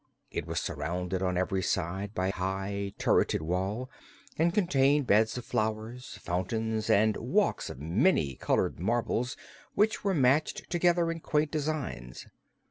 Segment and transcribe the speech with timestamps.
[0.31, 3.87] It was surrounded on every side by high turreted walls,
[4.35, 9.37] and contained beds of flowers, fountains and walks of many colored marbles
[9.75, 12.25] which were matched together in quaint designs.